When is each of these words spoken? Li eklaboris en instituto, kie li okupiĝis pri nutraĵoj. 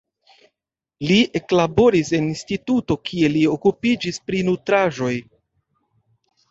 Li 1.11 1.17
eklaboris 1.39 2.09
en 2.21 2.31
instituto, 2.31 2.99
kie 3.11 3.31
li 3.37 3.47
okupiĝis 3.59 4.21
pri 4.31 4.43
nutraĵoj. 4.51 5.17